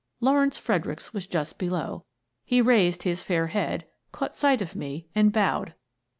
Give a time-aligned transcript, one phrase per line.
[0.19, 2.05] Lawrence Fredericks was just below.
[2.43, 5.75] He raised his fair head, caught sight of me and bowed.